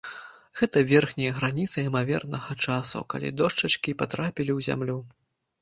Гэта 0.59 0.81
верхняя 0.91 1.33
граніца 1.39 1.77
імавернага 1.89 2.51
часу, 2.65 3.05
калі 3.15 3.33
дошчачкі 3.43 3.97
патрапілі 4.01 4.51
ў 4.57 4.71
зямлю. 4.71 4.97